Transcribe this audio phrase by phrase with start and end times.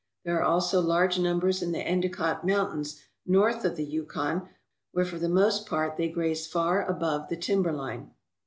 [0.25, 4.49] There are also large num bers in the Endicott Mountains, north of the Yukon,
[4.93, 8.09] where for the most part they graze far above the timber line.